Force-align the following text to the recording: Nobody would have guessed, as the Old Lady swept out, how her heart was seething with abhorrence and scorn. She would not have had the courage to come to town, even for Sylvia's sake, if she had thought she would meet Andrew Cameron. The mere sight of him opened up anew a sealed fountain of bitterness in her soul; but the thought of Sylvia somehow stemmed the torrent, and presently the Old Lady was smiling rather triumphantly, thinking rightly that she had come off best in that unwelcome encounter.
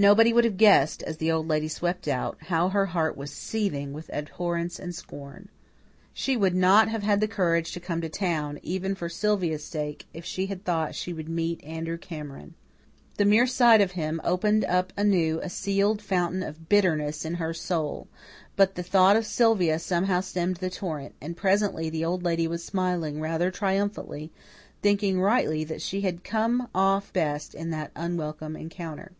Nobody 0.00 0.32
would 0.32 0.44
have 0.44 0.58
guessed, 0.58 1.02
as 1.02 1.16
the 1.16 1.32
Old 1.32 1.48
Lady 1.48 1.66
swept 1.66 2.06
out, 2.06 2.36
how 2.42 2.68
her 2.68 2.86
heart 2.86 3.16
was 3.16 3.32
seething 3.32 3.92
with 3.92 4.08
abhorrence 4.12 4.78
and 4.78 4.94
scorn. 4.94 5.48
She 6.14 6.36
would 6.36 6.54
not 6.54 6.88
have 6.88 7.02
had 7.02 7.20
the 7.20 7.26
courage 7.26 7.72
to 7.72 7.80
come 7.80 8.00
to 8.02 8.08
town, 8.08 8.60
even 8.62 8.94
for 8.94 9.08
Sylvia's 9.08 9.64
sake, 9.64 10.06
if 10.14 10.24
she 10.24 10.46
had 10.46 10.64
thought 10.64 10.94
she 10.94 11.12
would 11.12 11.28
meet 11.28 11.64
Andrew 11.64 11.98
Cameron. 11.98 12.54
The 13.16 13.24
mere 13.24 13.48
sight 13.48 13.80
of 13.80 13.90
him 13.90 14.20
opened 14.22 14.64
up 14.66 14.92
anew 14.96 15.40
a 15.42 15.50
sealed 15.50 16.00
fountain 16.00 16.44
of 16.44 16.68
bitterness 16.68 17.24
in 17.24 17.34
her 17.34 17.52
soul; 17.52 18.06
but 18.54 18.76
the 18.76 18.84
thought 18.84 19.16
of 19.16 19.26
Sylvia 19.26 19.80
somehow 19.80 20.20
stemmed 20.20 20.58
the 20.58 20.70
torrent, 20.70 21.16
and 21.20 21.36
presently 21.36 21.90
the 21.90 22.04
Old 22.04 22.22
Lady 22.22 22.46
was 22.46 22.62
smiling 22.62 23.20
rather 23.20 23.50
triumphantly, 23.50 24.30
thinking 24.80 25.20
rightly 25.20 25.64
that 25.64 25.82
she 25.82 26.02
had 26.02 26.22
come 26.22 26.68
off 26.72 27.12
best 27.12 27.52
in 27.52 27.70
that 27.70 27.90
unwelcome 27.96 28.54
encounter. 28.54 29.10